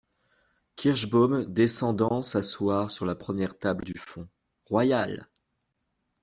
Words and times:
Kirschbaum, 0.77 1.45
descendant 1.45 2.23
s’asseoir 2.23 2.89
sur 2.89 3.05
la 3.05 3.13
première 3.13 3.55
table 3.55 3.83
du 3.85 3.93
fond.— 3.99 4.27
Royal! 4.65 5.27